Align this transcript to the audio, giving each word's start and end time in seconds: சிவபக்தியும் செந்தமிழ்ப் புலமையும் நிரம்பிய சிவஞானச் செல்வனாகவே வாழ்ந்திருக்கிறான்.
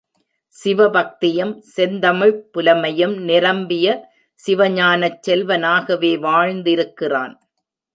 சிவபக்தியும் 0.55 1.51
செந்தமிழ்ப் 1.75 2.41
புலமையும் 2.53 3.15
நிரம்பிய 3.21 3.85
சிவஞானச் 4.39 5.23
செல்வனாகவே 5.27 6.13
வாழ்ந்திருக்கிறான். 6.19 7.35